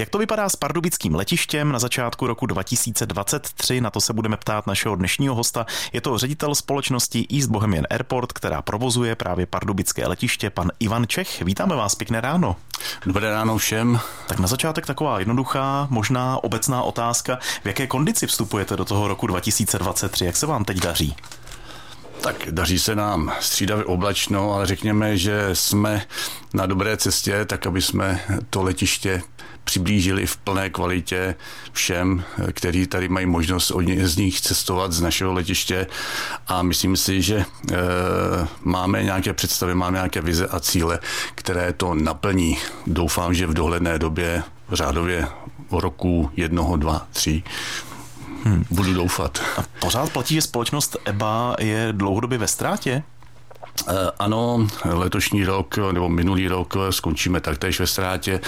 Jak 0.00 0.10
to 0.10 0.18
vypadá 0.18 0.48
s 0.48 0.56
pardubickým 0.56 1.14
letištěm 1.14 1.72
na 1.72 1.78
začátku 1.78 2.26
roku 2.26 2.46
2023? 2.46 3.80
Na 3.80 3.90
to 3.90 4.00
se 4.00 4.12
budeme 4.12 4.36
ptát 4.36 4.66
našeho 4.66 4.96
dnešního 4.96 5.34
hosta. 5.34 5.66
Je 5.92 6.00
to 6.00 6.18
ředitel 6.18 6.54
společnosti 6.54 7.26
East 7.36 7.50
Bohemian 7.50 7.84
Airport, 7.90 8.32
která 8.32 8.62
provozuje 8.62 9.14
právě 9.14 9.46
pardubické 9.46 10.06
letiště, 10.06 10.50
pan 10.50 10.70
Ivan 10.80 11.06
Čech. 11.06 11.42
Vítáme 11.42 11.76
vás, 11.76 11.94
pěkné 11.94 12.20
ráno. 12.20 12.56
Dobré 13.06 13.30
ráno 13.30 13.58
všem. 13.58 14.00
Tak 14.28 14.38
na 14.38 14.46
začátek 14.46 14.86
taková 14.86 15.18
jednoduchá, 15.18 15.86
možná 15.90 16.44
obecná 16.44 16.82
otázka. 16.82 17.38
V 17.64 17.66
jaké 17.66 17.86
kondici 17.86 18.26
vstupujete 18.26 18.76
do 18.76 18.84
toho 18.84 19.08
roku 19.08 19.26
2023? 19.26 20.24
Jak 20.24 20.36
se 20.36 20.46
vám 20.46 20.64
teď 20.64 20.76
daří? 20.76 21.16
Tak 22.20 22.48
daří 22.50 22.78
se 22.78 22.94
nám 22.94 23.32
střídavě 23.40 23.84
oblačno, 23.84 24.52
ale 24.52 24.66
řekněme, 24.66 25.16
že 25.16 25.50
jsme 25.52 26.02
na 26.54 26.66
dobré 26.66 26.96
cestě, 26.96 27.44
tak 27.44 27.66
aby 27.66 27.82
jsme 27.82 28.20
to 28.50 28.62
letiště 28.62 29.22
přiblížili 29.64 30.26
v 30.26 30.36
plné 30.36 30.70
kvalitě 30.70 31.34
všem, 31.72 32.24
kteří 32.52 32.86
tady 32.86 33.08
mají 33.08 33.26
možnost 33.26 33.70
od 33.70 33.84
z 34.02 34.16
nich 34.16 34.40
cestovat 34.40 34.92
z 34.92 35.00
našeho 35.00 35.32
letiště 35.32 35.86
a 36.46 36.62
myslím 36.62 36.96
si, 36.96 37.22
že 37.22 37.36
e, 37.36 37.44
máme 38.60 39.02
nějaké 39.02 39.32
představy, 39.32 39.74
máme 39.74 39.96
nějaké 39.96 40.20
vize 40.20 40.46
a 40.46 40.60
cíle, 40.60 40.98
které 41.34 41.72
to 41.72 41.94
naplní. 41.94 42.58
Doufám, 42.86 43.34
že 43.34 43.46
v 43.46 43.54
dohledné 43.54 43.98
době 43.98 44.42
řádově 44.72 45.26
roku 45.70 46.30
jednoho, 46.36 46.76
dva, 46.76 47.06
tři 47.12 47.42
Hmm. 48.44 48.64
Budu 48.70 48.94
doufat. 48.94 49.42
A 49.56 49.64
pořád 49.80 50.12
platí, 50.12 50.34
že 50.34 50.42
společnost 50.42 50.96
EBA 51.04 51.56
je 51.58 51.88
dlouhodobě 51.92 52.38
ve 52.38 52.48
ztrátě? 52.48 53.02
Eh, 53.88 53.92
ano, 54.18 54.66
letošní 54.84 55.44
rok 55.44 55.76
nebo 55.92 56.08
minulý 56.08 56.48
rok 56.48 56.76
skončíme 56.90 57.40
taktéž 57.40 57.80
ve 57.80 57.86
ztrátě. 57.86 58.40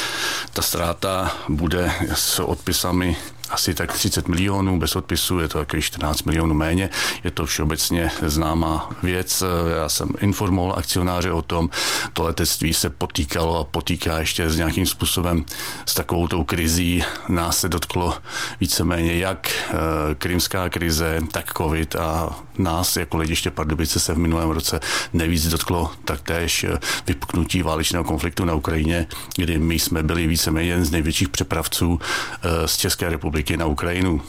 Ta 0.53 0.63
ztráta 0.63 1.33
bude 1.49 1.93
s 2.15 2.39
odpisami 2.39 3.17
asi 3.53 3.75
tak 3.75 3.93
30 3.93 4.29
milionů, 4.29 4.79
bez 4.79 4.97
odpisu 4.97 5.39
je 5.39 5.49
to 5.49 5.59
takový 5.59 5.83
14 5.83 6.23
milionů 6.23 6.55
méně. 6.55 6.91
Je 7.25 7.31
to 7.31 7.47
všeobecně 7.47 8.11
známá 8.23 8.91
věc. 9.03 9.43
Já 9.81 9.89
jsem 9.89 10.09
informoval 10.21 10.79
akcionáře 10.79 11.33
o 11.33 11.43
tom, 11.43 11.71
to 12.13 12.23
letectví 12.23 12.75
se 12.75 12.91
potýkalo 12.91 13.59
a 13.59 13.65
potýká 13.65 14.19
ještě 14.19 14.51
s 14.51 14.57
nějakým 14.57 14.87
způsobem 14.87 15.45
s 15.87 15.95
takovou 15.95 16.29
tou 16.29 16.45
krizí. 16.45 17.05
Nás 17.29 17.59
se 17.59 17.69
dotklo 17.69 18.15
víceméně 18.61 19.17
jak 19.17 19.51
eh, 19.51 19.75
krymská 20.15 20.69
krize, 20.69 21.21
tak 21.33 21.53
covid 21.57 21.97
a 21.97 22.37
nás 22.59 22.97
jako 22.97 23.17
letiště 23.17 23.51
Pardubice 23.51 24.01
se 24.01 24.15
v 24.15 24.19
minulém 24.19 24.51
roce 24.51 24.81
nejvíc 25.13 25.49
dotklo 25.49 25.91
taktéž 26.05 26.65
eh, 26.65 26.79
vypuknutí 27.07 27.63
válečného 27.63 28.05
konfliktu 28.05 28.45
na 28.45 28.55
Ukrajině, 28.55 29.07
kdy 29.37 29.59
my 29.59 29.79
jsme 29.79 30.03
byli 30.03 30.27
víceméně 30.27 30.69
jeden 30.69 30.85
z 30.85 30.91
největších 30.91 31.29
přepravců 31.29 32.01
eh, 32.43 32.69
z 32.69 32.77
České 32.77 33.09
republiky 33.09 33.42
republiky 33.43 33.57
na 33.57 33.67
Ukrajinu. 33.67 34.21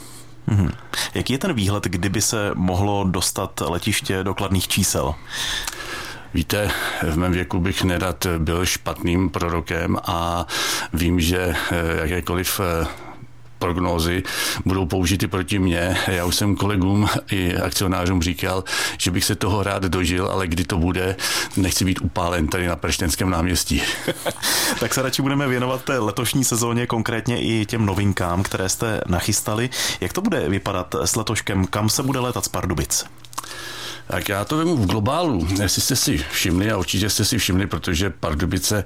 Hmm. 0.46 0.70
Jaký 1.14 1.32
je 1.32 1.38
ten 1.38 1.52
výhled, 1.52 1.84
kdyby 1.84 2.20
se 2.20 2.50
mohlo 2.54 3.04
dostat 3.04 3.60
letiště 3.60 4.24
do 4.24 4.34
kladných 4.34 4.68
čísel? 4.68 5.14
Víte, 6.34 6.70
v 7.02 7.16
mém 7.16 7.32
věku 7.32 7.60
bych 7.60 7.84
nerad 7.84 8.26
byl 8.38 8.66
špatným 8.66 9.30
prorokem 9.30 9.96
a 10.04 10.46
vím, 10.92 11.20
že 11.20 11.38
eh, 11.38 11.54
jakékoliv 12.00 12.60
eh, 12.60 12.86
prognózy 13.64 14.22
budou 14.64 14.86
použity 14.86 15.26
proti 15.26 15.58
mně. 15.58 15.96
Já 16.06 16.24
už 16.24 16.36
jsem 16.36 16.56
kolegům 16.56 17.08
i 17.30 17.56
akcionářům 17.56 18.22
říkal, 18.22 18.64
že 18.98 19.10
bych 19.10 19.24
se 19.24 19.34
toho 19.34 19.62
rád 19.62 19.82
dožil, 19.82 20.26
ale 20.26 20.46
kdy 20.46 20.64
to 20.64 20.78
bude, 20.78 21.16
nechci 21.56 21.84
být 21.84 22.00
upálen 22.00 22.48
tady 22.48 22.66
na 22.66 22.76
Preštenském 22.76 23.30
náměstí. 23.30 23.82
tak 24.80 24.94
se 24.94 25.02
radši 25.02 25.22
budeme 25.22 25.48
věnovat 25.48 25.84
té 25.84 25.98
letošní 25.98 26.44
sezóně, 26.44 26.86
konkrétně 26.86 27.40
i 27.40 27.66
těm 27.66 27.86
novinkám, 27.86 28.42
které 28.42 28.68
jste 28.68 29.00
nachystali. 29.06 29.70
Jak 30.00 30.12
to 30.12 30.20
bude 30.20 30.48
vypadat 30.48 30.94
s 30.94 31.16
letoškem? 31.16 31.66
Kam 31.66 31.88
se 31.88 32.02
bude 32.02 32.20
letat 32.20 32.44
z 32.44 32.48
Pardubic? 32.48 33.04
Tak 34.06 34.28
já 34.28 34.44
to 34.44 34.56
vemu 34.56 34.76
v 34.76 34.86
globálu. 34.86 35.48
Jestli 35.62 35.82
jste 35.82 35.96
si 35.96 36.18
všimli, 36.32 36.70
a 36.70 36.76
určitě 36.76 37.10
jste 37.10 37.24
si 37.24 37.38
všimli, 37.38 37.66
protože 37.66 38.10
Pardubice 38.10 38.84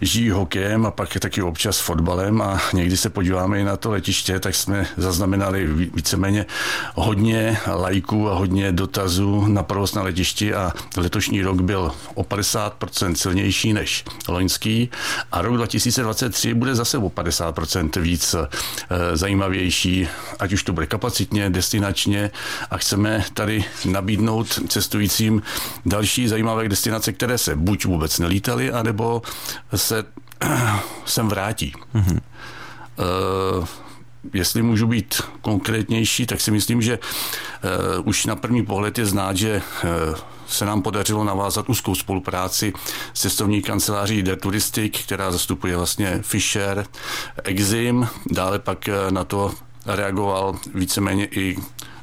žijí 0.00 0.30
hokejem 0.30 0.86
a 0.86 0.90
pak 0.90 1.14
je 1.14 1.20
taky 1.20 1.42
občas 1.42 1.78
fotbalem 1.78 2.42
a 2.42 2.60
někdy 2.72 2.96
se 2.96 3.10
podíváme 3.10 3.60
i 3.60 3.64
na 3.64 3.76
to 3.76 3.90
letiště, 3.90 4.40
tak 4.40 4.54
jsme 4.54 4.86
zaznamenali 4.96 5.66
víceméně 5.66 6.46
hodně 6.94 7.58
lajků 7.66 8.30
a 8.30 8.34
hodně 8.34 8.72
dotazů 8.72 9.46
na 9.46 9.62
provoz 9.62 9.94
na 9.94 10.02
letišti 10.02 10.54
a 10.54 10.72
letošní 10.96 11.42
rok 11.42 11.60
byl 11.60 11.92
o 12.14 12.22
50% 12.22 13.14
silnější 13.14 13.72
než 13.72 14.04
loňský 14.28 14.90
a 15.32 15.42
rok 15.42 15.56
2023 15.56 16.54
bude 16.54 16.74
zase 16.74 16.98
o 16.98 17.08
50% 17.08 18.00
víc 18.00 18.34
eh, 18.34 19.16
zajímavější, 19.16 20.08
ať 20.38 20.52
už 20.52 20.62
to 20.62 20.72
bude 20.72 20.86
kapacitně, 20.86 21.50
destinačně 21.50 22.30
a 22.70 22.78
chceme 22.78 23.24
tady 23.34 23.64
nabídnout 23.84 24.51
cestujícím 24.68 25.42
další 25.86 26.28
zajímavé 26.28 26.68
destinace, 26.68 27.12
které 27.12 27.38
se 27.38 27.56
buď 27.56 27.84
vůbec 27.84 28.18
nelítaly, 28.18 28.72
anebo 28.72 29.22
se 29.74 30.04
sem 31.04 31.28
vrátí. 31.28 31.72
Mm-hmm. 31.94 32.18
Uh, 33.58 33.66
jestli 34.32 34.62
můžu 34.62 34.86
být 34.86 35.22
konkrétnější, 35.40 36.26
tak 36.26 36.40
si 36.40 36.50
myslím, 36.50 36.82
že 36.82 36.98
uh, 36.98 38.08
už 38.08 38.26
na 38.26 38.36
první 38.36 38.66
pohled 38.66 38.98
je 38.98 39.06
znát, 39.06 39.36
že 39.36 39.62
uh, 39.84 40.16
se 40.46 40.64
nám 40.64 40.82
podařilo 40.82 41.24
navázat 41.24 41.68
úzkou 41.68 41.94
spolupráci 41.94 42.72
s 43.14 43.20
cestovní 43.20 43.62
kanceláří 43.62 44.22
The 44.22 44.36
Touristic, 44.36 44.98
která 44.98 45.32
zastupuje 45.32 45.76
vlastně 45.76 46.18
Fisher, 46.22 46.86
Exim, 47.44 48.08
dále 48.30 48.58
pak 48.58 48.88
na 49.10 49.24
to 49.24 49.54
reagoval 49.86 50.58
víceméně 50.74 51.26
i 51.26 51.56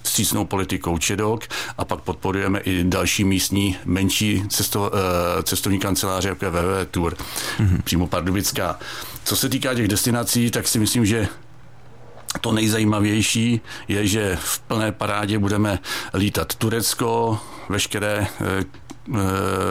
vstřícnou 0.09 0.45
politikou 0.45 0.97
ČEDOK 0.97 1.43
a 1.77 1.85
pak 1.85 2.01
podporujeme 2.01 2.59
i 2.59 2.83
další 2.83 3.23
místní 3.23 3.77
menší 3.85 4.43
cesto, 4.49 4.91
eh, 4.93 5.43
cestovní 5.43 5.79
kanceláře, 5.79 6.29
jako 6.29 6.45
je 6.45 6.51
VV 6.51 6.85
Tour, 6.91 7.13
mm-hmm. 7.13 7.81
přímo 7.83 8.07
Pardubická. 8.07 8.79
Co 9.23 9.35
se 9.35 9.49
týká 9.49 9.73
těch 9.73 9.87
destinací, 9.87 10.51
tak 10.51 10.67
si 10.67 10.79
myslím, 10.79 11.05
že 11.05 11.27
to 12.41 12.51
nejzajímavější 12.51 13.61
je, 13.87 14.07
že 14.07 14.37
v 14.41 14.59
plné 14.59 14.91
parádě 14.91 15.39
budeme 15.39 15.79
lítat 16.13 16.55
Turecko, 16.55 17.39
veškeré 17.69 18.27
eh, 18.27 18.45
eh, 18.45 19.17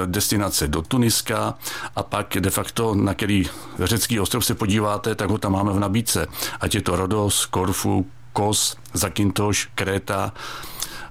destinace 0.07 0.69
do 0.69 0.83
Tuniska 0.83 1.55
a 1.97 2.03
pak 2.03 2.37
de 2.41 2.51
facto 2.51 2.95
na 2.95 3.15
který 3.15 3.47
řecký 3.79 4.21
ostrov 4.21 4.45
se 4.45 4.55
podíváte, 4.55 5.15
tak 5.15 5.31
ho 5.31 5.39
tam 5.39 5.53
máme 5.53 5.73
v 5.73 5.81
nabídce. 5.81 6.27
Ať 6.61 6.75
je 6.75 6.83
to 6.83 6.97
Rodos, 6.97 7.47
Korfu, 7.47 8.07
Kos, 8.39 8.79
Zakintoš, 8.95 9.75
Kréta. 9.75 10.31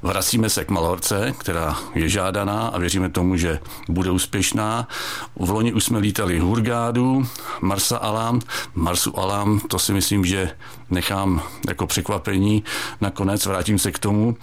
Vracíme 0.02 0.50
se 0.50 0.66
k 0.66 0.70
Malorce, 0.70 1.34
která 1.38 1.78
je 1.96 2.10
žádaná 2.10 2.68
a 2.68 2.78
věříme 2.78 3.10
tomu, 3.10 3.38
že 3.38 3.60
bude 3.90 4.12
úspěšná. 4.12 4.88
V 5.36 5.50
loni 5.50 5.74
už 5.74 5.84
jsme 5.84 6.00
lítali 6.00 6.40
Hurgádu, 6.40 7.28
Marsa 7.62 7.98
Alam. 7.98 8.42
Marsu 8.76 9.20
Alam, 9.20 9.60
to 9.60 9.80
si 9.80 9.94
myslím, 9.94 10.26
že 10.26 10.52
nechám 10.90 11.42
jako 11.68 11.88
překvapení. 11.88 12.64
Nakonec 13.02 13.46
vrátím 13.46 13.80
se 13.80 13.92
k 13.92 14.00
tomu. 14.00 14.38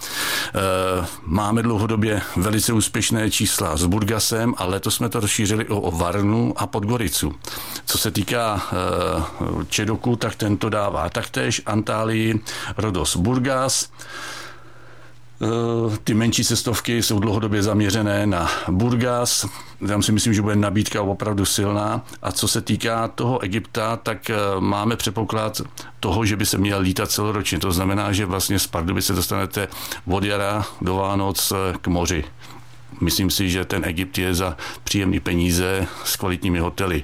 Eh, 0.55 1.05
máme 1.25 1.63
dlouhodobě 1.63 2.21
velice 2.35 2.73
úspěšné 2.73 3.31
čísla 3.31 3.77
s 3.77 3.85
Burgasem 3.85 4.53
a 4.57 4.65
letos 4.65 4.95
jsme 4.95 5.09
to 5.09 5.19
rozšířili 5.19 5.65
o 5.67 5.91
Varnu 5.91 6.53
a 6.57 6.67
Podgoricu. 6.67 7.33
Co 7.85 7.97
se 7.97 8.11
týká 8.11 8.61
eh, 8.71 9.65
Čedoku, 9.69 10.15
tak 10.15 10.35
tento 10.35 10.69
dává 10.69 11.09
taktéž 11.09 11.61
Antálii, 11.65 12.39
Rodos 12.77 13.15
Burgas. 13.15 13.89
Eh, 15.41 15.97
ty 16.03 16.13
menší 16.13 16.43
cestovky 16.43 17.03
jsou 17.03 17.19
dlouhodobě 17.19 17.63
zaměřené 17.63 18.27
na 18.27 18.51
Burgas. 18.71 19.45
Tam 19.87 20.03
si 20.03 20.11
myslím, 20.11 20.33
že 20.33 20.41
bude 20.41 20.55
nabídka 20.55 21.01
opravdu 21.01 21.45
silná. 21.45 22.05
A 22.21 22.31
co 22.31 22.47
se 22.47 22.61
týká 22.61 23.07
toho 23.07 23.39
Egypta, 23.39 23.95
tak 23.97 24.29
eh, 24.29 24.35
máme 24.59 24.95
předpoklad 24.95 25.61
toho, 25.99 26.25
že 26.25 26.35
by 26.35 26.45
se 26.45 26.57
měl 26.57 26.79
lítat 26.79 27.11
celoročně. 27.11 27.59
To 27.59 27.71
znamená, 27.71 28.11
že 28.11 28.25
vlastně 28.25 28.59
z 28.59 28.67
Pardubice 28.67 29.13
dostanete 29.13 29.67
od 30.07 30.23
jara 30.23 30.65
do 30.81 30.95
Vánoc 30.95 31.53
eh, 31.55 31.77
k 31.81 31.87
moři. 31.87 32.23
Myslím 33.01 33.29
si, 33.29 33.49
že 33.49 33.65
ten 33.65 33.85
Egypt 33.85 34.17
je 34.17 34.33
za 34.33 34.57
příjemné 34.83 35.19
peníze 35.19 35.87
s 36.03 36.15
kvalitními 36.15 36.59
hotely. 36.59 37.03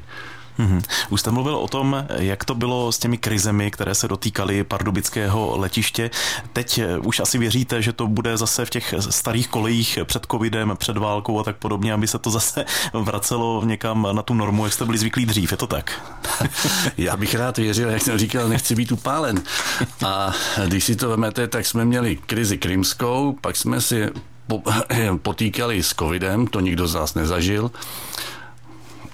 Mm-hmm. 0.59 0.81
Už 1.09 1.19
jste 1.19 1.31
mluvil 1.31 1.56
o 1.56 1.68
tom, 1.68 2.06
jak 2.18 2.45
to 2.45 2.56
bylo 2.56 2.92
s 2.92 2.98
těmi 2.98 3.18
krizemi, 3.18 3.71
které 3.71 3.95
se 3.95 4.07
dotýkaly 4.07 4.63
pardubického 4.63 5.57
letiště. 5.57 6.09
Teď 6.53 6.77
eh, 6.77 6.98
už 6.98 7.19
asi 7.19 7.38
věříte, 7.38 7.81
že 7.81 7.94
to 7.94 8.07
bude 8.07 8.38
zase 8.38 8.65
v 8.65 8.69
těch 8.69 8.94
starých 9.09 9.48
kolejích 9.48 10.00
před 10.03 10.25
covidem, 10.31 10.74
před 10.77 10.98
válkou 10.98 11.39
a 11.39 11.44
tak 11.44 11.56
podobně, 11.56 11.94
aby 11.94 12.07
se 12.07 12.19
to 12.19 12.30
zase 12.30 12.65
vracelo 12.94 13.65
někam 13.65 14.07
na 14.12 14.21
tu 14.21 14.33
normu, 14.33 14.63
jak 14.63 14.74
jste 14.74 14.86
byli 14.86 14.98
zvyklí 14.98 15.25
dřív. 15.25 15.51
Je 15.51 15.57
to 15.57 15.68
tak? 15.68 16.18
Já 16.98 17.18
bych 17.18 17.36
rád 17.36 17.57
věřil, 17.57 17.89
jak 17.89 18.01
jsem 18.01 18.18
říkal, 18.18 18.50
nechci 18.50 18.75
být 18.75 18.92
upálen. 18.92 19.42
A 20.06 20.33
když 20.68 20.83
si 20.83 20.95
to 20.95 21.09
vemete, 21.09 21.48
tak 21.48 21.65
jsme 21.65 21.86
měli 21.86 22.15
krizi 22.15 22.57
krymskou, 22.57 23.38
pak 23.42 23.57
jsme 23.57 23.81
si 23.81 24.09
potýkali 25.21 25.83
s 25.83 25.94
covidem, 25.94 26.48
to 26.48 26.59
nikdo 26.59 26.88
z 26.88 26.95
nás 26.95 27.13
nezažil 27.13 27.71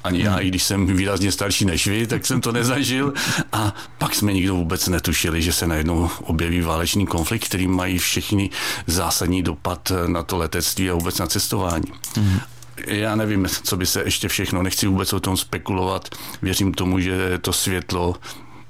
Ani 0.04 0.24
já, 0.24 0.38
i 0.38 0.48
když 0.48 0.64
jsem 0.64 0.86
výrazně 0.86 1.32
starší 1.32 1.66
než 1.66 1.88
vy, 1.88 2.08
tak 2.08 2.26
jsem 2.26 2.42
to 2.42 2.52
nezažil. 2.52 3.14
A 3.52 3.76
pak 3.98 4.16
jsme 4.16 4.34
nikdo 4.34 4.56
vůbec 4.56 4.88
netušili, 4.88 5.42
že 5.42 5.54
se 5.54 5.68
najednou 5.68 6.10
objeví 6.24 6.62
válečný 6.62 7.06
konflikt, 7.08 7.46
který 7.46 7.68
mají 7.68 7.98
všechny 7.98 8.50
zásadní 8.88 9.44
dopad 9.44 9.92
na 10.08 10.24
to 10.24 10.38
letectví 10.38 10.90
a 10.90 10.94
vůbec 10.94 11.20
na 11.20 11.28
cestování. 11.28 11.92
Mm 12.18 12.40
já 12.88 13.16
nevím, 13.16 13.48
co 13.64 13.78
by 13.78 13.86
se 13.86 14.02
ještě 14.04 14.28
všechno, 14.28 14.64
nechci 14.64 14.88
vůbec 14.88 15.14
o 15.14 15.20
tom 15.20 15.38
spekulovat. 15.38 16.10
Věřím 16.42 16.74
tomu, 16.74 17.00
že 17.00 17.38
to 17.42 17.54
světlo 17.54 18.16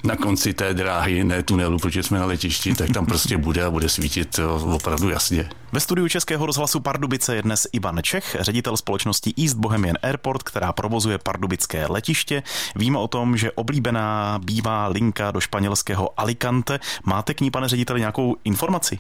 na 0.04 0.16
konci 0.16 0.54
té 0.54 0.74
dráhy, 0.74 1.24
ne 1.24 1.44
tunelu, 1.44 1.80
protože 1.80 2.04
jsme 2.04 2.20
na 2.20 2.26
letišti, 2.26 2.76
tak 2.76 2.90
tam 2.94 3.06
prostě 3.06 3.38
bude 3.38 3.64
a 3.66 3.72
bude 3.72 3.90
svítit 3.90 4.40
opravdu 4.74 5.10
jasně. 5.10 5.50
Ve 5.72 5.80
studiu 5.80 6.08
Českého 6.08 6.46
rozhlasu 6.46 6.80
Pardubice 6.80 7.36
je 7.36 7.42
dnes 7.42 7.68
Ivan 7.72 8.00
Čech, 8.02 8.38
ředitel 8.40 8.78
společnosti 8.78 9.34
East 9.44 9.58
Bohemian 9.58 9.96
Airport, 10.02 10.44
která 10.44 10.74
provozuje 10.74 11.18
pardubické 11.18 11.86
letiště. 11.90 12.44
Víme 12.76 12.98
o 12.98 13.08
tom, 13.08 13.38
že 13.38 13.52
oblíbená 13.52 14.40
bývá 14.44 14.88
linka 14.88 15.32
do 15.32 15.40
španělského 15.40 16.20
Alicante. 16.20 16.80
Máte 17.04 17.34
k 17.34 17.42
ní, 17.42 17.52
pane 17.52 17.68
řediteli, 17.68 18.00
nějakou 18.00 18.36
informaci? 18.44 19.00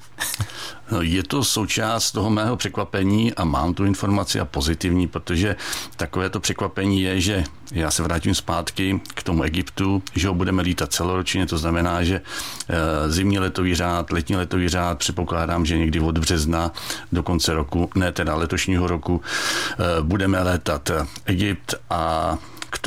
No, 0.91 1.01
je 1.01 1.23
to 1.23 1.44
součást 1.44 2.11
toho 2.11 2.29
mého 2.29 2.57
překvapení 2.57 3.33
a 3.33 3.44
mám 3.44 3.73
tu 3.73 3.85
informaci 3.85 4.39
a 4.39 4.45
pozitivní, 4.45 5.07
protože 5.07 5.55
takové 5.95 6.29
to 6.29 6.39
překvapení 6.39 7.01
je, 7.01 7.21
že 7.21 7.44
já 7.72 7.92
se 7.92 8.04
vrátím 8.04 8.36
zpátky 8.36 9.02
k 9.14 9.24
tomu 9.24 9.44
Egyptu, 9.44 10.04
že 10.16 10.28
ho 10.28 10.34
budeme 10.34 10.62
lítat 10.62 10.94
celoročně, 10.94 11.46
to 11.46 11.58
znamená, 11.58 12.04
že 12.04 12.22
eh, 12.69 13.12
zimní 13.12 13.40
letový 13.40 13.75
řád, 13.75 14.12
letní 14.12 14.36
letový 14.36 14.69
řád, 14.69 14.98
předpokládám, 14.98 15.66
že 15.66 15.78
někdy 15.78 16.00
od 16.00 16.18
března 16.18 16.72
do 17.12 17.24
konce 17.24 17.54
roku, 17.54 17.90
ne 17.96 18.12
teda 18.12 18.36
letošního 18.36 18.88
roku, 18.88 19.22
eh, 19.22 20.02
budeme 20.02 20.44
létat 20.44 20.92
Egypt 21.25 21.75
a 21.90 22.38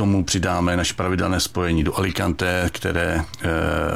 tomu 0.00 0.24
přidáme 0.24 0.76
naše 0.76 0.94
pravidelné 0.94 1.40
spojení 1.40 1.84
do 1.84 1.98
Alicante, 1.98 2.70
které 2.72 3.14
e, 3.14 3.24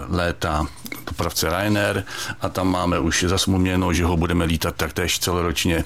létá 0.08 0.66
dopravce 1.06 1.48
Ryanair 1.48 2.02
a 2.40 2.48
tam 2.48 2.68
máme 2.68 2.98
už 2.98 3.24
zasmluvněno, 3.28 3.92
že 3.92 4.04
ho 4.04 4.16
budeme 4.16 4.44
lítat 4.44 4.76
taktéž 4.76 5.18
celoročně. 5.18 5.76
E, 5.76 5.84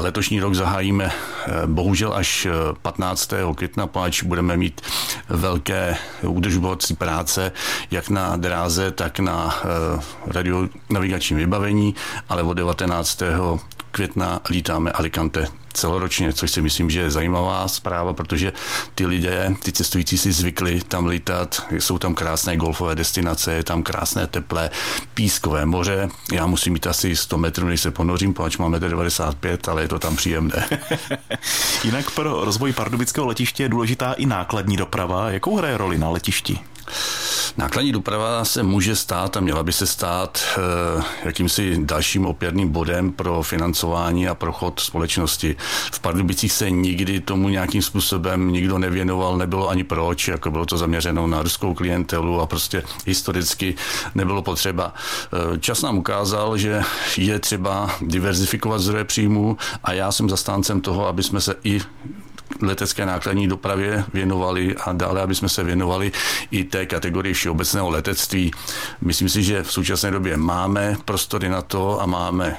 letošní 0.00 0.40
rok 0.40 0.54
zahájíme 0.54 1.04
e, 1.04 1.12
bohužel 1.66 2.14
až 2.14 2.46
15. 2.82 3.32
května, 3.54 3.86
páč 3.86 4.22
budeme 4.22 4.56
mít 4.56 4.80
velké 5.28 5.96
udržovací 6.22 6.94
práce, 6.94 7.52
jak 7.90 8.10
na 8.10 8.36
dráze, 8.36 8.90
tak 8.90 9.18
na 9.18 9.62
radionavigačním 10.26 11.38
vybavení, 11.38 11.94
ale 12.28 12.42
od 12.42 12.54
19 12.54 13.22
května 13.92 14.40
lítáme 14.50 14.92
Alicante 14.92 15.48
celoročně, 15.72 16.32
což 16.32 16.50
si 16.50 16.62
myslím, 16.62 16.90
že 16.90 17.00
je 17.00 17.10
zajímavá 17.10 17.68
zpráva, 17.68 18.12
protože 18.12 18.52
ty 18.94 19.06
lidé, 19.06 19.54
ty 19.62 19.72
cestující 19.72 20.18
si 20.18 20.32
zvykli 20.32 20.80
tam 20.88 21.06
lítat, 21.06 21.62
jsou 21.78 21.98
tam 21.98 22.14
krásné 22.14 22.56
golfové 22.56 22.94
destinace, 22.94 23.52
je 23.52 23.64
tam 23.64 23.82
krásné 23.82 24.26
teplé 24.26 24.70
pískové 25.14 25.66
moře. 25.66 26.08
Já 26.32 26.46
musím 26.46 26.72
mít 26.72 26.86
asi 26.86 27.16
100 27.16 27.38
metrů, 27.38 27.66
než 27.66 27.80
se 27.80 27.90
ponořím, 27.90 28.34
pač 28.34 28.56
máme 28.56 28.80
95, 28.80 29.68
ale 29.68 29.82
je 29.82 29.88
to 29.88 29.98
tam 29.98 30.16
příjemné. 30.16 30.68
Jinak 31.84 32.10
pro 32.10 32.44
rozvoj 32.44 32.72
pardubického 32.72 33.26
letiště 33.26 33.62
je 33.62 33.68
důležitá 33.68 34.12
i 34.12 34.26
nákladní 34.26 34.76
doprava. 34.76 35.30
Jakou 35.30 35.56
hraje 35.56 35.78
roli 35.78 35.98
na 35.98 36.10
letišti? 36.10 36.58
Nákladní 37.56 37.92
doprava 37.92 38.44
se 38.44 38.62
může 38.62 38.96
stát 38.96 39.36
a 39.36 39.40
měla 39.40 39.62
by 39.62 39.72
se 39.72 39.86
stát 39.86 40.42
eh, 40.98 41.02
jakýmsi 41.24 41.78
dalším 41.84 42.26
opěrným 42.26 42.68
bodem 42.68 43.12
pro 43.12 43.42
financování 43.42 44.28
a 44.28 44.34
prochod 44.34 44.80
společnosti. 44.80 45.56
V 45.92 46.00
Pardubicích 46.00 46.52
se 46.52 46.70
nikdy 46.70 47.20
tomu 47.20 47.48
nějakým 47.48 47.82
způsobem 47.82 48.52
nikdo 48.52 48.78
nevěnoval, 48.78 49.36
nebylo 49.36 49.68
ani 49.68 49.84
proč, 49.84 50.28
jako 50.28 50.50
bylo 50.50 50.66
to 50.66 50.78
zaměřeno 50.78 51.26
na 51.26 51.42
ruskou 51.42 51.74
klientelu 51.74 52.40
a 52.40 52.46
prostě 52.46 52.82
historicky 53.06 53.74
nebylo 54.14 54.42
potřeba. 54.42 54.94
Eh, 55.54 55.58
čas 55.58 55.82
nám 55.82 55.98
ukázal, 55.98 56.58
že 56.58 56.82
je 57.16 57.38
třeba 57.38 57.90
diverzifikovat 58.00 58.80
zdroje 58.80 59.04
příjmů 59.04 59.56
a 59.84 59.92
já 59.92 60.12
jsem 60.12 60.30
zastáncem 60.30 60.80
toho, 60.80 61.06
aby 61.06 61.22
jsme 61.22 61.40
se 61.40 61.54
i 61.64 61.80
letecké 62.62 63.06
nákladní 63.06 63.48
dopravě 63.48 64.04
věnovali 64.14 64.76
a 64.76 64.92
dále, 64.92 65.22
aby 65.22 65.34
jsme 65.34 65.48
se 65.48 65.64
věnovali 65.64 66.12
i 66.50 66.64
té 66.64 66.86
kategorii 66.86 67.34
všeobecného 67.34 67.90
letectví. 67.90 68.50
Myslím 69.00 69.28
si, 69.28 69.42
že 69.42 69.62
v 69.62 69.72
současné 69.72 70.10
době 70.10 70.36
máme 70.36 70.96
prostory 71.04 71.48
na 71.48 71.62
to 71.62 72.02
a 72.02 72.06
máme 72.06 72.56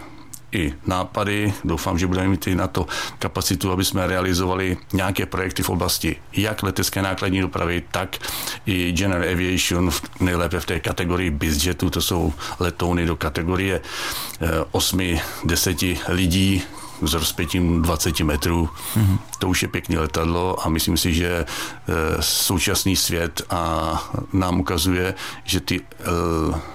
i 0.54 0.74
nápady. 0.86 1.54
Doufám, 1.64 2.00
že 2.00 2.08
budeme 2.08 2.28
mít 2.28 2.48
i 2.48 2.56
na 2.56 2.68
to 2.68 2.88
kapacitu, 3.20 3.72
aby 3.72 3.86
jsme 3.86 4.08
realizovali 4.08 4.78
nějaké 4.94 5.26
projekty 5.26 5.64
v 5.64 5.70
oblasti 5.70 6.16
jak 6.34 6.64
letecké 6.64 7.02
nákladní 7.02 7.42
dopravy, 7.42 7.84
tak 7.92 8.18
i 8.66 8.92
General 8.92 9.30
Aviation, 9.32 9.92
nejlépe 10.20 10.60
v 10.60 10.66
té 10.66 10.80
kategorii 10.80 11.30
bizjetu, 11.30 11.90
to 11.90 12.02
jsou 12.02 12.34
letouny 12.60 13.06
do 13.06 13.16
kategorie 13.16 13.82
8-10 14.72 15.98
eh, 16.08 16.14
lidí, 16.14 16.62
s 17.02 17.14
rozpětím 17.14 17.82
20 17.82 18.20
metrů. 18.20 18.70
Mm-hmm. 18.96 19.18
To 19.40 19.50
už 19.50 19.62
je 19.62 19.68
pěkné 19.68 20.00
letadlo 20.00 20.66
a 20.66 20.70
myslím 20.70 20.98
si, 20.98 21.14
že 21.14 21.28
e, 21.28 21.46
současný 22.20 22.96
svět 22.96 23.42
a 23.50 23.94
nám 24.34 24.60
ukazuje, 24.60 25.16
že 25.44 25.60
ty 25.60 25.82
e, 25.82 26.74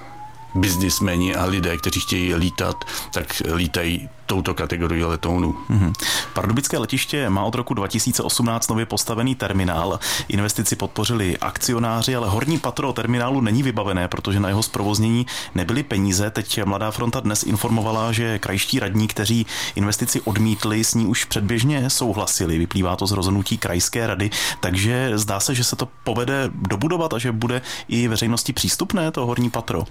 biznismeni 0.60 1.34
a 1.34 1.44
lidé, 1.44 1.76
kteří 1.76 2.00
chtějí 2.00 2.34
lítat, 2.34 2.84
tak 3.12 3.42
lítají 3.54 4.08
touto 4.28 4.54
kategorii 4.54 5.04
letounů. 5.04 5.56
Mm-hmm. 5.70 5.92
Pardubické 6.32 6.78
letiště 6.78 7.30
má 7.30 7.44
od 7.44 7.54
roku 7.54 7.74
2018 7.74 8.68
nově 8.68 8.86
postavený 8.86 9.34
terminál. 9.34 10.00
Investici 10.28 10.76
podpořili 10.76 11.38
akcionáři, 11.38 12.16
ale 12.16 12.28
horní 12.28 12.58
patro 12.58 12.92
terminálu 12.92 13.40
není 13.40 13.62
vybavené, 13.62 14.08
protože 14.08 14.40
na 14.40 14.48
jeho 14.48 14.62
zprovoznění 14.62 15.26
nebyly 15.54 15.82
peníze. 15.82 16.30
Teď 16.30 16.64
Mladá 16.64 16.90
fronta 16.90 17.20
dnes 17.20 17.42
informovala, 17.42 18.12
že 18.12 18.38
krajští 18.38 18.80
radní, 18.80 19.08
kteří 19.08 19.46
investici 19.74 20.20
odmítli, 20.20 20.84
s 20.84 20.94
ní 20.94 21.06
už 21.06 21.24
předběžně 21.24 21.90
souhlasili. 21.90 22.58
Vyplývá 22.58 22.96
to 22.96 23.06
z 23.06 23.12
rozhodnutí 23.12 23.58
krajské 23.58 24.06
rady, 24.06 24.30
takže 24.60 25.12
zdá 25.14 25.40
se, 25.40 25.54
že 25.54 25.64
se 25.64 25.76
to 25.76 25.88
povede 26.04 26.50
dobudovat 26.54 27.14
a 27.14 27.18
že 27.18 27.32
bude 27.32 27.62
i 27.88 28.08
veřejnosti 28.08 28.52
přístupné 28.52 29.10
to 29.10 29.26
horní 29.26 29.50
patro. 29.50 29.84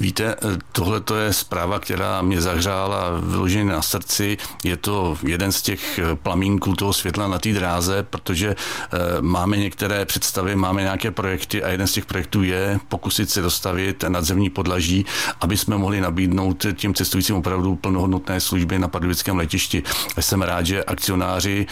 Víte, 0.00 0.24
eh, 0.24 0.58
tohle 0.72 1.00
to 1.00 1.16
je 1.16 1.32
zpráva, 1.32 1.78
která 1.78 2.22
mě 2.22 2.40
zahřála 2.40 3.20
vyloženě 3.20 3.64
na 3.64 3.82
srdci. 3.82 4.38
Je 4.64 4.76
to 4.76 5.18
jeden 5.26 5.52
z 5.52 5.62
těch 5.62 5.98
eh, 5.98 6.16
plamínků 6.16 6.74
toho 6.74 6.92
světla 6.92 7.28
na 7.28 7.38
té 7.38 7.52
dráze, 7.52 8.02
protože 8.02 8.48
eh, 8.48 8.98
máme 9.20 9.56
některé 9.56 10.04
představy, 10.04 10.56
máme 10.56 10.82
nějaké 10.82 11.10
projekty 11.10 11.62
a 11.62 11.68
jeden 11.68 11.86
z 11.86 11.92
těch 11.92 12.06
projektů 12.06 12.42
je 12.42 12.80
pokusit 12.88 13.30
se 13.30 13.42
dostavit 13.42 14.04
nadzemní 14.08 14.50
podlaží, 14.50 15.06
aby 15.40 15.56
jsme 15.56 15.78
mohli 15.78 16.00
nabídnout 16.00 16.66
těm 16.74 16.94
cestujícím 16.94 17.36
opravdu 17.36 17.76
plnohodnotné 17.76 18.40
služby 18.40 18.78
na 18.78 18.88
pardubickém 18.88 19.36
letišti. 19.36 19.82
Jsem 20.20 20.42
rád, 20.42 20.66
že 20.66 20.84
akcionáři 20.84 21.66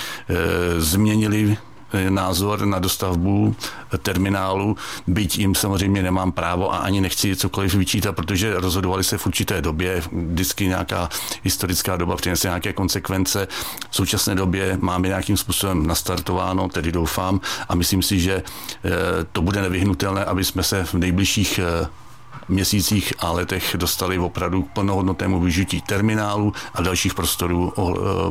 změnili 0.78 1.56
názor 2.08 2.66
na 2.66 2.78
dostavbu 2.78 3.56
terminálu, 4.02 4.76
byť 5.06 5.38
jim 5.38 5.54
samozřejmě 5.54 6.02
nemám 6.02 6.32
právo 6.32 6.74
a 6.74 6.76
ani 6.76 7.00
nechci 7.00 7.36
cokoliv 7.36 7.74
vyčítat, 7.74 8.12
protože 8.12 8.60
rozhodovali 8.60 9.04
se 9.04 9.18
v 9.18 9.26
určité 9.26 9.62
době, 9.62 10.02
vždycky 10.12 10.66
nějaká 10.66 11.08
historická 11.42 11.96
doba 11.96 12.16
přinese 12.16 12.48
nějaké 12.48 12.72
konsekvence. 12.72 13.48
V 13.90 13.96
současné 13.96 14.34
době 14.34 14.78
máme 14.80 15.08
nějakým 15.08 15.36
způsobem 15.36 15.86
nastartováno, 15.86 16.68
tedy 16.68 16.92
doufám, 16.92 17.40
a 17.68 17.74
myslím 17.74 18.02
si, 18.02 18.20
že 18.20 18.34
eh, 18.34 18.90
to 19.32 19.42
bude 19.42 19.62
nevyhnutelné, 19.62 20.24
aby 20.24 20.44
jsme 20.44 20.62
se 20.62 20.84
v 20.84 20.94
nejbližších 20.94 21.58
eh, 21.58 21.86
měsících 22.48 23.12
a 23.18 23.32
letech 23.32 23.76
dostali 23.78 24.18
opravdu 24.18 24.62
k 24.62 24.70
plnohodnotnému 24.70 25.40
využití 25.40 25.80
terminálu 25.80 26.52
a 26.74 26.82
dalších 26.82 27.14
prostorů 27.14 27.72
eh, 27.78 27.82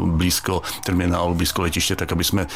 blízko 0.05 0.61
terminálu, 0.85 1.33
blízko 1.33 1.61
letiště, 1.61 1.95
tak 1.95 2.11
aby 2.11 2.23
jsme 2.23 2.47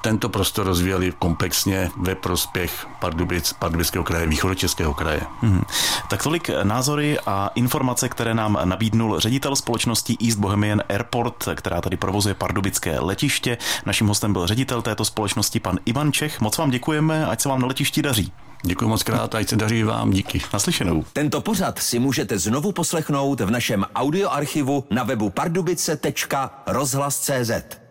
tento 0.00 0.28
prostor 0.28 0.66
rozvíjeli 0.66 1.12
komplexně 1.18 1.90
ve 1.96 2.14
prospěch 2.14 2.86
Pardubic, 3.00 3.52
Pardubického 3.52 4.04
kraje, 4.04 4.26
východočeského 4.26 4.94
kraje. 4.94 5.20
Hmm. 5.40 5.62
Tak 6.10 6.22
tolik 6.22 6.50
názory 6.62 7.18
a 7.26 7.50
informace, 7.54 8.08
které 8.08 8.34
nám 8.34 8.58
nabídnul 8.64 9.20
ředitel 9.20 9.56
společnosti 9.56 10.16
East 10.26 10.38
Bohemian 10.38 10.82
Airport, 10.88 11.48
která 11.54 11.80
tady 11.80 11.96
provozuje 11.96 12.34
pardubické 12.34 13.00
letiště. 13.00 13.58
Naším 13.86 14.06
hostem 14.06 14.32
byl 14.32 14.46
ředitel 14.46 14.82
této 14.82 15.04
společnosti, 15.04 15.60
pan 15.60 15.78
Ivan 15.84 16.12
Čech. 16.12 16.40
Moc 16.40 16.58
vám 16.58 16.70
děkujeme, 16.70 17.26
ať 17.26 17.40
se 17.40 17.48
vám 17.48 17.60
na 17.60 17.66
letišti 17.66 18.02
daří. 18.02 18.32
Děkuji 18.62 18.88
moc 18.88 19.02
krát, 19.02 19.34
ať 19.34 19.48
se 19.48 19.56
daří 19.56 19.82
vám, 19.82 20.10
díky. 20.10 20.40
Naslyšenou. 20.52 21.04
Tento 21.12 21.40
pořad 21.40 21.78
si 21.78 21.98
můžete 21.98 22.38
znovu 22.38 22.72
poslechnout 22.72 23.40
v 23.40 23.50
našem 23.50 23.84
audioarchivu 23.94 24.84
na 24.90 25.04
webu 25.04 25.30
pardubice.rozhlas.cz. 25.30 27.87